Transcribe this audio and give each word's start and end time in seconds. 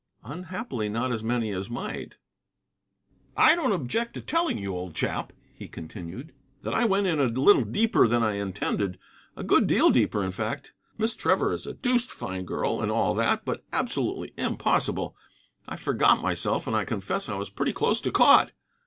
"Unhappily, 0.23 0.89
not 0.89 1.11
as 1.11 1.23
many 1.23 1.51
as 1.51 1.69
might." 1.69 2.17
"I 3.37 3.53
don't 3.53 3.71
object 3.71 4.15
to 4.15 4.21
telling 4.21 4.57
you, 4.57 4.75
old 4.75 4.95
chap," 4.95 5.31
he 5.53 5.67
continued, 5.67 6.33
"that 6.63 6.73
I 6.73 6.85
went 6.85 7.05
in 7.05 7.19
a 7.19 7.25
little 7.27 7.63
deeper 7.63 8.07
than 8.07 8.23
I 8.23 8.33
intended. 8.37 8.97
A 9.37 9.43
good 9.43 9.67
deal 9.67 9.91
deeper, 9.91 10.23
in 10.23 10.31
fact. 10.31 10.73
Miss 10.97 11.15
Trevor 11.15 11.53
is 11.53 11.67
a 11.67 11.73
deuced 11.75 12.09
fine 12.11 12.45
girl, 12.45 12.81
and 12.81 12.91
all 12.91 13.13
that; 13.13 13.45
but 13.45 13.63
absolutely 13.71 14.33
impossible. 14.37 15.15
I 15.67 15.75
forgot 15.75 16.19
myself, 16.19 16.65
and 16.65 16.75
I 16.75 16.83
confess 16.83 17.29
I 17.29 17.35
was 17.35 17.51
pretty 17.51 17.71
close 17.71 18.01
to 18.01 18.11
caught." 18.11 18.53